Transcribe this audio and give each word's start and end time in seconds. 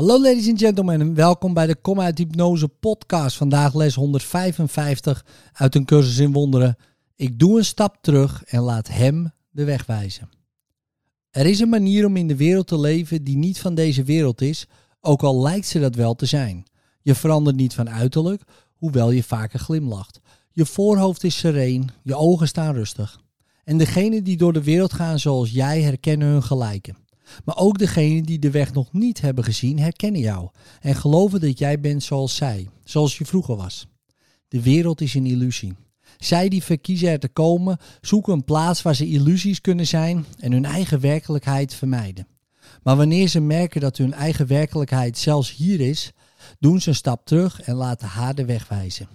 Hallo 0.00 0.20
ladies 0.20 0.48
and 0.48 0.58
gentlemen 0.58 1.00
en 1.00 1.14
welkom 1.14 1.54
bij 1.54 1.66
de 1.66 1.76
Kom 1.76 2.00
uit 2.00 2.18
Hypnose 2.18 2.68
podcast. 2.68 3.36
Vandaag 3.36 3.74
les 3.74 3.94
155 3.94 5.24
uit 5.52 5.74
een 5.74 5.84
cursus 5.84 6.18
in 6.18 6.32
wonderen. 6.32 6.76
Ik 7.16 7.38
doe 7.38 7.58
een 7.58 7.64
stap 7.64 7.96
terug 8.00 8.44
en 8.44 8.60
laat 8.60 8.88
hem 8.88 9.32
de 9.50 9.64
weg 9.64 9.86
wijzen. 9.86 10.28
Er 11.30 11.46
is 11.46 11.60
een 11.60 11.68
manier 11.68 12.06
om 12.06 12.16
in 12.16 12.28
de 12.28 12.36
wereld 12.36 12.66
te 12.66 12.78
leven 12.78 13.24
die 13.24 13.36
niet 13.36 13.60
van 13.60 13.74
deze 13.74 14.02
wereld 14.02 14.40
is, 14.40 14.66
ook 15.00 15.22
al 15.22 15.42
lijkt 15.42 15.66
ze 15.66 15.80
dat 15.80 15.94
wel 15.94 16.14
te 16.14 16.26
zijn. 16.26 16.64
Je 17.02 17.14
verandert 17.14 17.56
niet 17.56 17.74
van 17.74 17.90
uiterlijk, 17.90 18.42
hoewel 18.76 19.10
je 19.10 19.22
vaker 19.22 19.58
glimlacht. 19.58 20.20
Je 20.50 20.66
voorhoofd 20.66 21.24
is 21.24 21.38
sereen, 21.38 21.90
je 22.02 22.14
ogen 22.14 22.48
staan 22.48 22.74
rustig. 22.74 23.20
En 23.64 23.78
degenen 23.78 24.24
die 24.24 24.36
door 24.36 24.52
de 24.52 24.64
wereld 24.64 24.92
gaan 24.92 25.18
zoals 25.18 25.50
jij 25.50 25.82
herkennen 25.82 26.28
hun 26.28 26.42
gelijken. 26.42 26.96
Maar 27.44 27.56
ook 27.56 27.78
degenen 27.78 28.22
die 28.22 28.38
de 28.38 28.50
weg 28.50 28.72
nog 28.72 28.92
niet 28.92 29.20
hebben 29.20 29.44
gezien 29.44 29.78
herkennen 29.78 30.20
jou 30.20 30.48
en 30.80 30.94
geloven 30.94 31.40
dat 31.40 31.58
jij 31.58 31.80
bent 31.80 32.02
zoals 32.02 32.36
zij, 32.36 32.68
zoals 32.84 33.18
je 33.18 33.24
vroeger 33.24 33.56
was. 33.56 33.86
De 34.48 34.62
wereld 34.62 35.00
is 35.00 35.14
een 35.14 35.26
illusie. 35.26 35.76
Zij 36.18 36.48
die 36.48 36.62
verkiezen 36.62 37.08
er 37.08 37.18
te 37.18 37.28
komen, 37.28 37.78
zoeken 38.00 38.32
een 38.32 38.44
plaats 38.44 38.82
waar 38.82 38.94
ze 38.94 39.08
illusies 39.08 39.60
kunnen 39.60 39.86
zijn 39.86 40.24
en 40.38 40.52
hun 40.52 40.64
eigen 40.64 41.00
werkelijkheid 41.00 41.74
vermijden. 41.74 42.26
Maar 42.82 42.96
wanneer 42.96 43.28
ze 43.28 43.40
merken 43.40 43.80
dat 43.80 43.96
hun 43.96 44.12
eigen 44.12 44.46
werkelijkheid 44.46 45.18
zelfs 45.18 45.56
hier 45.56 45.80
is, 45.80 46.12
doen 46.58 46.80
ze 46.80 46.88
een 46.88 46.94
stap 46.94 47.26
terug 47.26 47.60
en 47.60 47.74
laten 47.74 48.08
haar 48.08 48.34
de 48.34 48.44
weg 48.44 48.68
wijzen. 48.68 49.08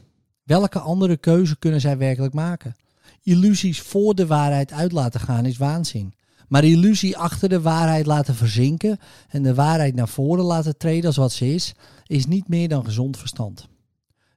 Welke 0.43 0.79
andere 0.79 1.17
keuze 1.17 1.57
kunnen 1.59 1.81
zij 1.81 1.97
werkelijk 1.97 2.33
maken? 2.33 2.75
Illusies 3.23 3.81
voor 3.81 4.15
de 4.15 4.27
waarheid 4.27 4.71
uit 4.71 4.91
laten 4.91 5.19
gaan 5.19 5.45
is 5.45 5.57
waanzin. 5.57 6.13
Maar 6.47 6.63
illusie 6.63 7.17
achter 7.17 7.49
de 7.49 7.61
waarheid 7.61 8.05
laten 8.05 8.35
verzinken 8.35 8.97
en 9.29 9.43
de 9.43 9.53
waarheid 9.53 9.95
naar 9.95 10.07
voren 10.07 10.45
laten 10.45 10.77
treden 10.77 11.05
als 11.05 11.15
wat 11.15 11.31
ze 11.31 11.53
is, 11.53 11.73
is 12.05 12.25
niet 12.25 12.47
meer 12.47 12.67
dan 12.67 12.85
gezond 12.85 13.17
verstand. 13.17 13.67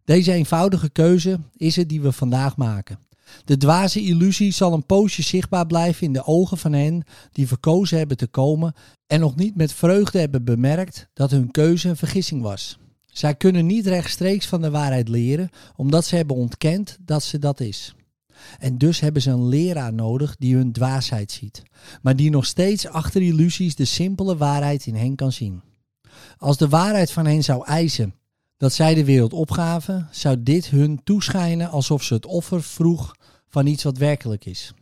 Deze 0.04 0.32
eenvoudige 0.32 0.90
keuze 0.90 1.38
is 1.56 1.76
het 1.76 1.88
die 1.88 2.00
we 2.00 2.12
vandaag 2.12 2.56
maken. 2.56 2.98
De 3.44 3.56
dwaze 3.56 4.00
illusie 4.00 4.52
zal 4.52 4.72
een 4.72 4.86
poosje 4.86 5.22
zichtbaar 5.22 5.66
blijven 5.66 6.06
in 6.06 6.12
de 6.12 6.26
ogen 6.26 6.58
van 6.58 6.72
hen 6.72 7.04
die 7.32 7.48
verkozen 7.48 7.98
hebben 7.98 8.16
te 8.16 8.26
komen 8.26 8.74
en 9.06 9.20
nog 9.20 9.36
niet 9.36 9.56
met 9.56 9.72
vreugde 9.72 10.18
hebben 10.18 10.44
bemerkt 10.44 11.08
dat 11.14 11.30
hun 11.30 11.50
keuze 11.50 11.88
een 11.88 11.96
vergissing 11.96 12.42
was. 12.42 12.78
Zij 13.06 13.34
kunnen 13.34 13.66
niet 13.66 13.86
rechtstreeks 13.86 14.46
van 14.46 14.60
de 14.60 14.70
waarheid 14.70 15.08
leren, 15.08 15.50
omdat 15.76 16.04
ze 16.04 16.16
hebben 16.16 16.36
ontkend 16.36 16.98
dat 17.04 17.22
ze 17.22 17.38
dat 17.38 17.60
is. 17.60 17.94
En 18.58 18.78
dus 18.78 19.00
hebben 19.00 19.22
ze 19.22 19.30
een 19.30 19.48
leraar 19.48 19.92
nodig 19.92 20.36
die 20.36 20.54
hun 20.54 20.72
dwaasheid 20.72 21.32
ziet, 21.32 21.62
maar 22.02 22.16
die 22.16 22.30
nog 22.30 22.46
steeds 22.46 22.86
achter 22.86 23.22
illusies 23.22 23.74
de 23.74 23.84
simpele 23.84 24.36
waarheid 24.36 24.86
in 24.86 24.94
hen 24.94 25.14
kan 25.14 25.32
zien. 25.32 25.62
Als 26.38 26.56
de 26.56 26.68
waarheid 26.68 27.10
van 27.10 27.26
hen 27.26 27.44
zou 27.44 27.64
eisen 27.66 28.14
dat 28.56 28.72
zij 28.72 28.94
de 28.94 29.04
wereld 29.04 29.32
opgaven, 29.32 30.08
zou 30.10 30.42
dit 30.42 30.66
hun 30.66 31.00
toeschijnen 31.04 31.70
alsof 31.70 32.02
ze 32.02 32.14
het 32.14 32.26
offer 32.26 32.62
vroeg 32.62 33.14
van 33.48 33.66
iets 33.66 33.82
wat 33.82 33.98
werkelijk 33.98 34.44
is. 34.44 34.72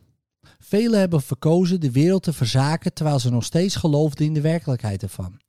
Velen 0.59 0.99
hebben 0.99 1.21
verkozen 1.21 1.79
de 1.79 1.91
wereld 1.91 2.23
te 2.23 2.33
verzaken 2.33 2.93
terwijl 2.93 3.19
ze 3.19 3.29
nog 3.29 3.43
steeds 3.43 3.75
geloofden 3.75 4.25
in 4.25 4.33
de 4.33 4.41
werkelijkheid 4.41 5.03
ervan. 5.03 5.39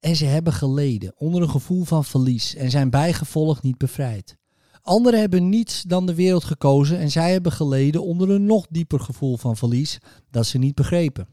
En 0.00 0.16
ze 0.16 0.24
hebben 0.24 0.52
geleden 0.52 1.12
onder 1.16 1.42
een 1.42 1.50
gevoel 1.50 1.84
van 1.84 2.04
verlies 2.04 2.54
en 2.54 2.70
zijn 2.70 2.90
bijgevolg 2.90 3.62
niet 3.62 3.78
bevrijd. 3.78 4.36
Anderen 4.82 5.20
hebben 5.20 5.48
niets 5.48 5.82
dan 5.82 6.06
de 6.06 6.14
wereld 6.14 6.44
gekozen 6.44 6.98
en 6.98 7.10
zij 7.10 7.32
hebben 7.32 7.52
geleden 7.52 8.02
onder 8.02 8.30
een 8.30 8.46
nog 8.46 8.66
dieper 8.70 9.00
gevoel 9.00 9.36
van 9.36 9.56
verlies 9.56 9.98
dat 10.30 10.46
ze 10.46 10.58
niet 10.58 10.74
begrepen. 10.74 11.28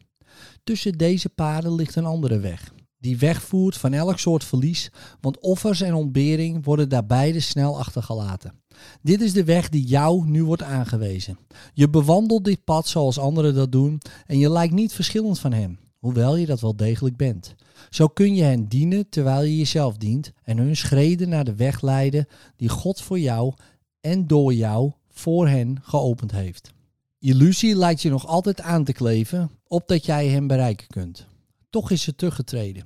Tussen 0.63 0.91
deze 0.91 1.29
paden 1.29 1.75
ligt 1.75 1.95
een 1.95 2.05
andere 2.05 2.39
weg, 2.39 2.73
die 2.99 3.17
wegvoert 3.17 3.77
van 3.77 3.93
elk 3.93 4.19
soort 4.19 4.43
verlies, 4.43 4.91
want 5.21 5.39
offers 5.39 5.81
en 5.81 5.93
ontbering 5.93 6.65
worden 6.65 6.89
daar 6.89 7.05
beide 7.05 7.39
snel 7.39 7.79
achtergelaten. 7.79 8.61
Dit 9.01 9.21
is 9.21 9.33
de 9.33 9.43
weg 9.43 9.69
die 9.69 9.85
jou 9.85 10.27
nu 10.27 10.43
wordt 10.43 10.63
aangewezen. 10.63 11.37
Je 11.73 11.89
bewandelt 11.89 12.45
dit 12.45 12.63
pad 12.63 12.87
zoals 12.87 13.19
anderen 13.19 13.55
dat 13.55 13.71
doen 13.71 14.01
en 14.25 14.37
je 14.37 14.49
lijkt 14.49 14.73
niet 14.73 14.93
verschillend 14.93 15.39
van 15.39 15.53
hem, 15.53 15.79
hoewel 15.99 16.35
je 16.35 16.45
dat 16.45 16.59
wel 16.59 16.75
degelijk 16.75 17.17
bent. 17.17 17.55
Zo 17.89 18.07
kun 18.07 18.35
je 18.35 18.43
hen 18.43 18.67
dienen 18.67 19.09
terwijl 19.09 19.41
je 19.41 19.57
jezelf 19.57 19.97
dient 19.97 20.31
en 20.43 20.57
hun 20.57 20.75
schreden 20.75 21.29
naar 21.29 21.43
de 21.43 21.55
weg 21.55 21.81
leiden 21.81 22.27
die 22.55 22.69
God 22.69 23.01
voor 23.01 23.19
jou 23.19 23.53
en 24.01 24.27
door 24.27 24.53
jou 24.53 24.91
voor 25.09 25.47
hen 25.47 25.77
geopend 25.81 26.31
heeft. 26.31 26.71
Illusie 27.19 27.75
lijkt 27.75 28.01
je 28.01 28.09
nog 28.09 28.27
altijd 28.27 28.61
aan 28.61 28.83
te 28.83 28.93
kleven, 28.93 29.51
opdat 29.67 30.05
jij 30.05 30.27
hem 30.27 30.47
bereiken 30.47 30.87
kunt. 30.87 31.27
Toch 31.69 31.91
is 31.91 32.01
ze 32.01 32.15
teruggetreden. 32.15 32.85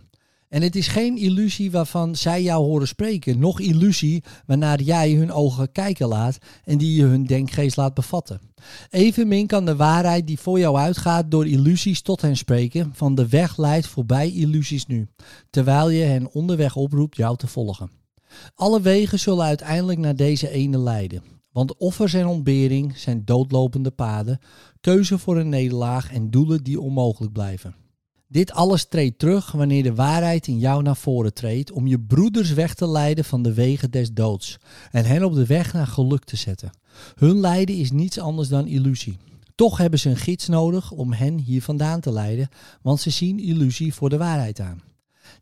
En 0.54 0.62
het 0.62 0.76
is 0.76 0.88
geen 0.88 1.18
illusie 1.18 1.72
waarvan 1.72 2.16
zij 2.16 2.44
jou 2.44 2.64
horen 2.64 2.88
spreken, 2.88 3.40
nog 3.40 3.60
illusie 3.60 4.24
waarnaar 4.46 4.82
jij 4.82 5.12
hun 5.12 5.32
ogen 5.32 5.72
kijken 5.72 6.08
laat 6.08 6.38
en 6.64 6.78
die 6.78 6.96
je 6.96 7.04
hun 7.04 7.26
denkgeest 7.26 7.78
laat 7.78 7.94
bevatten. 7.94 8.42
Evenmin 8.90 9.48
kan 9.48 9.66
de 9.66 9.76
waarheid 9.76 10.28
die 10.28 10.40
voor 10.40 10.60
jou 10.60 10.78
uitgaat 10.78 11.32
door 11.32 11.48
illusies 11.48 12.02
tot 12.02 12.22
hen 12.22 12.38
spreken, 12.38 12.92
van 12.96 13.16
de 13.16 13.28
weg 13.28 13.58
leidt 13.58 13.88
voorbij 13.88 14.32
illusies 14.32 14.86
nu, 14.86 15.08
terwijl 15.50 15.90
je 15.90 16.04
hen 16.04 16.32
onderweg 16.32 16.76
oproept 16.76 17.18
jou 17.18 17.38
te 17.38 17.48
volgen. 17.48 17.92
Alle 18.56 18.82
wegen 18.82 19.20
zullen 19.20 19.46
uiteindelijk 19.46 20.00
naar 20.00 20.16
deze 20.16 20.50
ene 20.50 20.78
leiden. 20.78 21.24
Want 21.52 21.78
offers 21.78 22.14
en 22.14 22.28
ontbering 22.28 22.98
zijn 22.98 23.26
doodlopende 23.26 23.92
paden, 23.92 24.40
keuze 24.82 25.18
voor 25.18 25.38
een 25.38 25.50
nederlaag 25.50 26.12
en 26.12 26.32
doelen 26.32 26.64
die 26.64 26.80
onmogelijk 26.80 27.34
blijven. 27.34 27.83
Dit 28.34 28.52
alles 28.52 28.86
treedt 28.86 29.20
terug 29.20 29.52
wanneer 29.52 29.84
de 29.84 29.96
waarheid 29.96 30.48
in 30.48 30.60
jou 30.60 30.84
naar 30.84 30.96
voren 30.96 31.34
treedt 31.34 31.72
om 31.72 31.88
je 31.88 32.00
broeders 32.00 32.54
weg 32.54 32.74
te 32.74 32.88
leiden 32.88 33.26
van 33.26 33.44
de 33.44 33.54
wegen 33.54 33.92
des 33.92 34.12
doods 34.14 34.58
en 34.92 35.06
hen 35.06 35.24
op 35.24 35.34
de 35.34 35.46
weg 35.46 35.74
naar 35.74 35.88
geluk 35.88 36.24
te 36.24 36.36
zetten. 36.36 36.72
Hun 37.16 37.40
lijden 37.40 37.76
is 37.76 37.92
niets 37.92 38.20
anders 38.20 38.48
dan 38.48 38.68
illusie. 38.68 39.18
Toch 39.56 39.78
hebben 39.78 40.00
ze 40.00 40.10
een 40.10 40.18
gids 40.18 40.48
nodig 40.48 40.92
om 40.92 41.14
hen 41.14 41.38
hier 41.38 41.62
vandaan 41.62 42.00
te 42.00 42.12
leiden, 42.12 42.50
want 42.82 43.00
ze 43.00 43.10
zien 43.10 43.40
illusie 43.40 43.94
voor 43.94 44.10
de 44.10 44.18
waarheid 44.18 44.60
aan. 44.60 44.82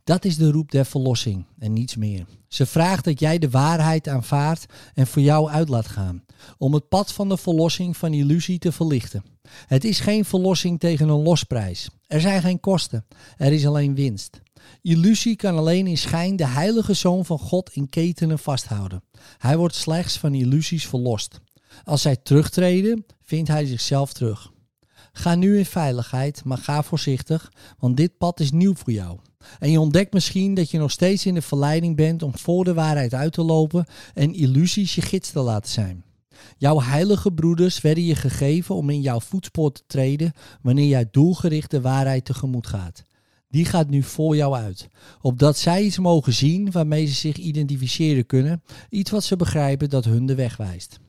Dat 0.04 0.26
is 0.26 0.38
de 0.38 0.52
roep 0.52 0.72
der 0.72 0.86
verlossing 0.86 1.46
en 1.60 1.74
niets 1.74 1.96
meer. 1.96 2.26
Ze 2.48 2.66
vraagt 2.66 3.04
dat 3.04 3.20
jij 3.20 3.40
de 3.40 3.50
waarheid 3.50 4.08
aanvaardt 4.08 4.66
en 4.94 5.08
voor 5.08 5.22
jou 5.22 5.50
uit 5.50 5.70
laat 5.70 5.88
gaan, 5.88 6.24
om 6.58 6.74
het 6.74 6.90
pad 6.90 7.14
van 7.14 7.30
de 7.30 7.38
verlossing 7.38 7.98
van 7.98 8.14
illusie 8.14 8.60
te 8.60 8.72
verlichten. 8.72 9.24
Het 9.68 9.84
is 9.84 10.00
geen 10.00 10.26
verlossing 10.26 10.80
tegen 10.80 11.10
een 11.10 11.22
losprijs. 11.22 11.90
Er 12.08 12.22
zijn 12.22 12.42
geen 12.42 12.60
kosten, 12.60 13.06
er 13.38 13.52
is 13.52 13.66
alleen 13.66 13.96
winst. 13.96 14.42
Illusie 14.82 15.36
kan 15.36 15.58
alleen 15.58 15.88
in 15.88 15.98
schijn 15.98 16.36
de 16.36 16.48
heilige 16.48 16.94
zoon 16.94 17.26
van 17.26 17.40
God 17.40 17.70
in 17.74 17.90
ketenen 17.90 18.40
vasthouden. 18.40 19.04
Hij 19.38 19.58
wordt 19.58 19.76
slechts 19.76 20.18
van 20.18 20.34
illusies 20.34 20.88
verlost. 20.88 21.40
Als 21.84 22.02
zij 22.02 22.16
terugtreden, 22.16 23.06
vindt 23.24 23.50
hij 23.50 23.66
zichzelf 23.66 24.14
terug. 24.14 24.51
Ga 25.12 25.36
nu 25.36 25.58
in 25.58 25.66
veiligheid, 25.66 26.44
maar 26.44 26.58
ga 26.58 26.84
voorzichtig, 26.84 27.52
want 27.80 27.98
dit 27.98 28.18
pad 28.18 28.40
is 28.40 28.52
nieuw 28.52 28.76
voor 28.76 28.94
jou. 28.94 29.20
En 29.60 29.72
je 29.72 29.80
ontdekt 29.80 30.14
misschien 30.14 30.54
dat 30.54 30.72
je 30.72 30.78
nog 30.78 30.92
steeds 30.92 31.26
in 31.26 31.34
de 31.34 31.42
verleiding 31.42 31.96
bent 31.96 32.24
om 32.24 32.38
voor 32.38 32.64
de 32.64 32.74
waarheid 32.74 33.14
uit 33.14 33.34
te 33.34 33.44
lopen 33.44 33.86
en 34.14 34.34
illusies 34.34 34.96
je 34.96 35.02
gids 35.02 35.32
te 35.32 35.40
laten 35.40 35.72
zijn. 35.72 36.04
Jouw 36.58 36.82
heilige 36.82 37.32
broeders 37.32 37.82
werden 37.82 38.06
je 38.06 38.16
gegeven 38.16 38.76
om 38.76 38.90
in 38.90 39.02
jouw 39.02 39.20
voetspoor 39.20 39.72
te 39.72 39.84
treden 39.88 40.34
wanneer 40.62 40.88
jij 40.88 41.08
doelgericht 41.12 41.72
de 41.72 41.82
waarheid 41.82 42.26
tegemoet 42.26 42.68
gaat. 42.68 43.04
Die 43.50 43.66
gaat 43.66 43.90
nu 43.90 44.04
voor 44.04 44.36
jou 44.36 44.56
uit, 44.56 44.88
opdat 45.22 45.58
zij 45.58 45.84
iets 45.84 45.98
mogen 45.98 46.34
zien 46.34 46.72
waarmee 46.72 47.06
ze 47.06 47.14
zich 47.14 47.36
identificeren 47.36 48.26
kunnen, 48.26 48.64
iets 48.90 49.12
wat 49.12 49.24
ze 49.24 49.36
begrijpen 49.36 49.90
dat 49.90 50.06
hun 50.06 50.26
de 50.26 50.36
weg 50.36 50.58
wijst. 50.58 51.00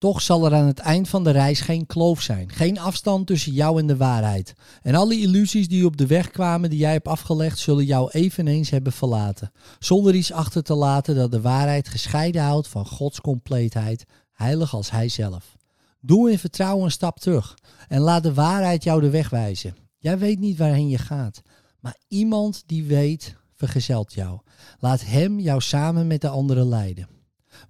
Toch 0.00 0.22
zal 0.22 0.44
er 0.44 0.54
aan 0.54 0.66
het 0.66 0.78
eind 0.78 1.08
van 1.08 1.24
de 1.24 1.30
reis 1.30 1.60
geen 1.60 1.86
kloof 1.86 2.22
zijn, 2.22 2.50
geen 2.50 2.78
afstand 2.78 3.26
tussen 3.26 3.52
jou 3.52 3.78
en 3.78 3.86
de 3.86 3.96
waarheid. 3.96 4.54
En 4.82 4.94
alle 4.94 5.18
illusies 5.18 5.68
die 5.68 5.86
op 5.86 5.96
de 5.96 6.06
weg 6.06 6.30
kwamen 6.30 6.70
die 6.70 6.78
jij 6.78 6.92
hebt 6.92 7.08
afgelegd, 7.08 7.58
zullen 7.58 7.84
jou 7.84 8.10
eveneens 8.10 8.70
hebben 8.70 8.92
verlaten, 8.92 9.52
zonder 9.78 10.14
iets 10.14 10.32
achter 10.32 10.62
te 10.62 10.74
laten 10.74 11.14
dat 11.14 11.30
de 11.30 11.40
waarheid 11.40 11.88
gescheiden 11.88 12.42
houdt 12.42 12.68
van 12.68 12.86
Gods 12.86 13.20
compleetheid, 13.20 14.04
heilig 14.32 14.74
als 14.74 14.90
Hij 14.90 15.08
zelf. 15.08 15.56
Doe 16.00 16.30
in 16.30 16.38
vertrouwen 16.38 16.84
een 16.84 16.90
stap 16.90 17.18
terug 17.18 17.58
en 17.88 18.00
laat 18.00 18.22
de 18.22 18.34
waarheid 18.34 18.84
jou 18.84 19.00
de 19.00 19.10
weg 19.10 19.30
wijzen. 19.30 19.76
Jij 19.98 20.18
weet 20.18 20.38
niet 20.38 20.58
waarheen 20.58 20.88
je 20.88 20.98
gaat, 20.98 21.42
maar 21.80 21.96
iemand 22.08 22.62
die 22.66 22.84
weet, 22.84 23.36
vergezelt 23.56 24.12
jou. 24.12 24.40
Laat 24.78 25.04
Hem 25.04 25.40
jou 25.40 25.60
samen 25.60 26.06
met 26.06 26.20
de 26.20 26.28
anderen 26.28 26.68
leiden. 26.68 27.19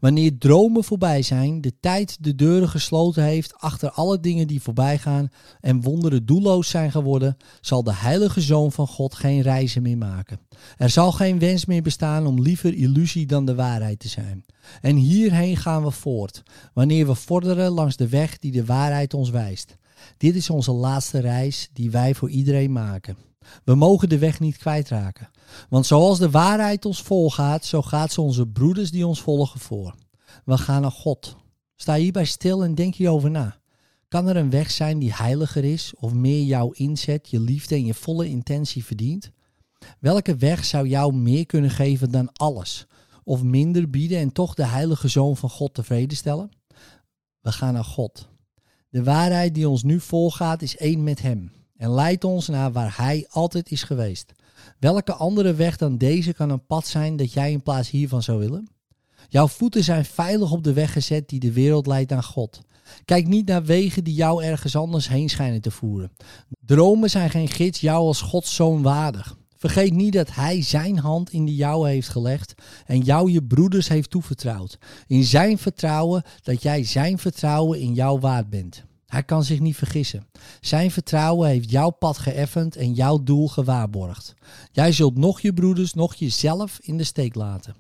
Wanneer 0.01 0.39
dromen 0.39 0.85
voorbij 0.85 1.23
zijn, 1.23 1.61
de 1.61 1.73
tijd 1.81 2.17
de 2.25 2.35
deuren 2.35 2.69
gesloten 2.69 3.23
heeft 3.23 3.55
achter 3.57 3.91
alle 3.91 4.21
dingen 4.21 4.47
die 4.47 4.63
voorbij 4.63 4.99
gaan 4.99 5.29
en 5.61 5.81
wonderen 5.81 6.27
doelloos 6.27 6.69
zijn 6.69 6.91
geworden, 6.91 7.37
zal 7.61 7.83
de 7.83 7.95
heilige 7.95 8.41
Zoon 8.41 8.73
van 8.73 8.87
God 8.87 9.15
geen 9.15 9.41
reizen 9.41 9.83
meer 9.83 9.99
maken. 9.99 10.41
Er 10.77 10.91
zal 10.91 11.13
geen 11.13 11.39
wens 11.39 11.65
meer 11.65 11.83
bestaan 11.83 12.27
om 12.27 12.41
liever 12.41 12.75
illusie 12.75 13.27
dan 13.27 13.45
de 13.45 13.55
waarheid 13.55 13.99
te 13.99 14.09
zijn. 14.09 14.45
En 14.81 14.97
hierheen 14.97 15.57
gaan 15.57 15.83
we 15.83 15.91
voort, 15.91 16.43
wanneer 16.75 17.07
we 17.07 17.15
vorderen 17.15 17.71
langs 17.71 17.97
de 17.97 18.09
weg 18.09 18.39
die 18.39 18.53
de 18.53 18.65
waarheid 18.65 19.15
ons 19.15 19.31
wijst. 19.31 19.77
Dit 20.17 20.35
is 20.35 20.51
onze 20.51 20.73
laatste 20.73 21.19
reis 21.19 21.71
die 21.73 21.91
wij 21.91 22.15
voor 22.15 22.31
iedereen 22.31 22.73
maken. 22.73 23.30
We 23.65 23.75
mogen 23.75 24.09
de 24.09 24.19
weg 24.19 24.41
niet 24.41 24.57
kwijtraken. 24.57 25.31
Want 25.69 25.87
zoals 25.87 26.19
de 26.19 26.31
waarheid 26.31 26.85
ons 26.85 27.03
volgaat, 27.03 27.65
zo 27.65 27.83
gaat 27.83 28.13
ze 28.13 28.21
onze 28.21 28.47
broeders 28.47 28.91
die 28.91 29.07
ons 29.07 29.21
volgen 29.21 29.61
voor. 29.61 29.95
We 30.45 30.59
gaan 30.59 30.83
naar 30.83 30.91
God. 30.91 31.37
Sta 31.77 31.95
hierbij 31.95 32.25
stil 32.25 32.65
en 32.65 32.75
denk 32.75 32.95
hierover 32.95 33.31
na. 33.31 33.59
Kan 34.09 34.29
er 34.29 34.37
een 34.37 34.51
weg 34.51 34.71
zijn 34.71 34.99
die 34.99 35.15
heiliger 35.15 35.65
is 35.65 35.93
of 35.97 36.13
meer 36.13 36.43
jouw 36.43 36.71
inzet, 36.71 37.31
je 37.31 37.41
liefde 37.41 37.75
en 37.75 37.85
je 37.85 37.95
volle 37.95 38.29
intentie 38.29 38.85
verdient? 38.85 39.31
Welke 39.99 40.37
weg 40.37 40.65
zou 40.65 40.89
jou 40.89 41.15
meer 41.15 41.47
kunnen 41.47 41.71
geven 41.71 42.11
dan 42.11 42.33
alles? 42.33 42.87
Of 43.25 43.43
minder 43.43 43.91
bieden 43.91 44.19
en 44.19 44.33
toch 44.33 44.55
de 44.55 44.67
heilige 44.67 45.09
zoon 45.09 45.37
van 45.37 45.51
God 45.51 45.75
tevreden 45.75 46.17
stellen? 46.17 46.51
We 47.41 47.53
gaan 47.53 47.73
naar 47.73 47.85
God. 47.85 48.29
De 48.89 49.03
waarheid 49.03 49.55
die 49.55 49.69
ons 49.69 49.83
nu 49.83 50.01
volgaat 50.01 50.63
is 50.63 50.77
één 50.77 51.03
met 51.03 51.23
Hem 51.23 51.53
en 51.81 51.91
leidt 51.91 52.25
ons 52.25 52.49
naar 52.49 52.73
waar 52.73 52.95
Hij 52.97 53.27
altijd 53.31 53.71
is 53.71 53.83
geweest. 53.83 54.33
Welke 54.79 55.13
andere 55.13 55.55
weg 55.55 55.77
dan 55.77 55.99
deze 55.99 56.33
kan 56.33 56.51
een 56.51 56.67
pad 56.67 56.87
zijn 56.87 57.17
dat 57.17 57.33
jij 57.33 57.53
in 57.53 57.63
plaats 57.63 57.91
hiervan 57.91 58.23
zou 58.23 58.39
willen? 58.39 58.69
Jouw 59.29 59.49
voeten 59.49 59.85
zijn 59.85 60.05
veilig 60.05 60.53
op 60.53 60.65
de 60.65 60.73
weg 60.73 60.93
gezet 60.93 61.29
die 61.29 61.41
de 61.41 61.53
wereld 61.53 61.87
leidt 61.87 62.11
naar 62.11 62.23
God. 62.23 62.61
Kijk 63.05 63.27
niet 63.27 63.47
naar 63.47 63.65
wegen 63.65 64.05
die 64.05 64.15
jou 64.15 64.45
ergens 64.45 64.77
anders 64.77 65.09
heen 65.09 65.29
schijnen 65.29 65.61
te 65.61 65.71
voeren. 65.71 66.13
Dromen 66.67 67.11
zijn 67.11 67.31
geen 67.31 67.49
gids 67.49 67.81
jou 67.81 68.07
als 68.07 68.21
Gods 68.21 68.55
zoon 68.55 68.83
waardig. 68.83 69.37
Vergeet 69.57 69.93
niet 69.93 70.13
dat 70.13 70.35
Hij 70.35 70.63
Zijn 70.63 70.99
hand 70.99 71.33
in 71.33 71.45
de 71.45 71.55
jouwe 71.55 71.89
heeft 71.89 72.09
gelegd 72.09 72.55
en 72.87 73.01
jou 73.01 73.31
je 73.31 73.43
broeders 73.43 73.89
heeft 73.89 74.11
toevertrouwd. 74.11 74.79
In 75.07 75.25
Zijn 75.25 75.59
vertrouwen 75.59 76.23
dat 76.43 76.63
jij 76.63 76.85
Zijn 76.85 77.19
vertrouwen 77.19 77.81
in 77.81 77.95
jou 77.95 78.21
waard 78.21 78.51
bent. 78.51 78.89
Hij 79.11 79.23
kan 79.23 79.45
zich 79.45 79.61
niet 79.61 79.77
vergissen. 79.77 80.27
Zijn 80.61 80.91
vertrouwen 80.91 81.49
heeft 81.49 81.71
jouw 81.71 81.91
pad 81.91 82.19
geëffend 82.19 82.77
en 82.77 82.93
jouw 82.93 83.23
doel 83.23 83.49
gewaarborgd. 83.49 84.35
Jij 84.73 84.93
zult 84.93 85.17
nog 85.17 85.41
je 85.41 85.53
broeders, 85.53 85.95
nog 85.95 86.15
jezelf 86.15 86.79
in 86.83 86.97
de 86.97 87.05
steek 87.05 87.35
laten. 87.35 87.75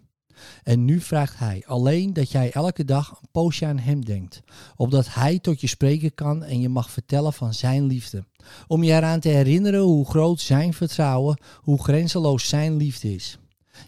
En 0.62 0.84
nu 0.84 1.00
vraagt 1.00 1.38
hij 1.38 1.62
alleen 1.66 2.12
dat 2.12 2.30
jij 2.30 2.52
elke 2.52 2.84
dag 2.84 3.10
een 3.10 3.28
poosje 3.32 3.66
aan 3.66 3.78
hem 3.78 4.04
denkt, 4.04 4.40
opdat 4.76 5.14
hij 5.14 5.38
tot 5.38 5.60
je 5.60 5.66
spreken 5.66 6.14
kan 6.14 6.44
en 6.44 6.60
je 6.60 6.68
mag 6.68 6.90
vertellen 6.90 7.32
van 7.32 7.54
zijn 7.54 7.86
liefde. 7.86 8.24
Om 8.66 8.82
je 8.82 8.92
eraan 8.92 9.20
te 9.20 9.28
herinneren 9.28 9.80
hoe 9.80 10.06
groot 10.06 10.40
zijn 10.40 10.74
vertrouwen, 10.74 11.40
hoe 11.56 11.82
grenzeloos 11.82 12.48
zijn 12.48 12.76
liefde 12.76 13.14
is. 13.14 13.38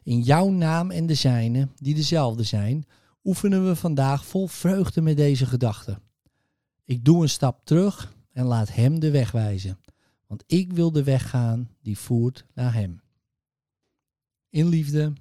In 0.03 0.21
jouw 0.21 0.49
naam 0.49 0.91
en 0.91 1.07
de 1.07 1.15
zijne, 1.15 1.69
die 1.77 1.95
dezelfde 1.95 2.43
zijn, 2.43 2.87
oefenen 3.25 3.67
we 3.67 3.77
vandaag 3.77 4.25
vol 4.25 4.47
vreugde 4.47 5.01
met 5.01 5.17
deze 5.17 5.47
gedachten. 5.47 6.03
Ik 6.93 7.05
doe 7.05 7.23
een 7.23 7.29
stap 7.29 7.65
terug 7.65 8.15
en 8.33 8.45
laat 8.45 8.75
hem 8.75 9.01
de 9.01 9.11
weg 9.11 9.31
wijzen, 9.31 9.79
want 10.27 10.45
ik 10.47 10.73
wil 10.73 10.93
de 10.93 11.03
weg 11.03 11.31
gaan 11.31 11.71
die 11.81 11.99
voert 11.99 12.47
naar 12.55 12.75
hem. 12.75 13.01
In 14.49 14.69
liefde, 14.69 15.13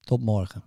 tot 0.00 0.20
morgen. 0.20 0.62